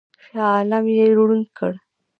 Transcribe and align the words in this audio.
شاه 0.25 0.45
عالم 0.55 0.85
یې 0.95 1.05
ړوند 1.17 1.45
کړ. 1.57 1.73